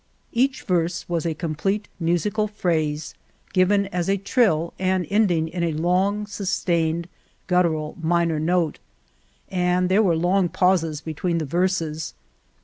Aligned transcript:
Each 0.33 0.63
verse 0.63 1.07
was 1.07 1.27
a 1.27 1.35
complete 1.35 1.87
musical 1.99 2.47
phrase, 2.47 3.13
given 3.53 3.85
as 3.89 4.09
a 4.09 4.17
trill 4.17 4.73
and 4.79 5.05
ending 5.11 5.47
in 5.47 5.63
a 5.63 5.73
long 5.73 6.25
sustained 6.25 7.07
guttural 7.45 7.95
minor 8.01 8.39
note, 8.39 8.79
and 9.49 9.89
there 9.89 10.01
were 10.01 10.17
long 10.17 10.49
pauses 10.49 11.01
be 11.01 11.13
tween 11.13 11.37
the 11.37 11.45
verses. 11.45 12.15